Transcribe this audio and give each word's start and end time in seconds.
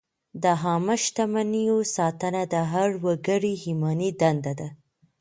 د 0.43 0.45
عامه 0.61 0.95
شتمنیو 1.03 1.77
ساتنه 1.95 2.43
د 2.53 2.55
هر 2.71 2.89
وګړي 3.03 3.53
ایماني 3.65 4.09
دنده 4.19 4.53
ده. 4.59 4.67